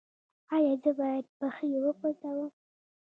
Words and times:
ایا 0.55 0.73
زه 0.81 0.91
باید 0.99 1.25
پښې 1.39 1.67
وغځوم؟ 1.83 2.51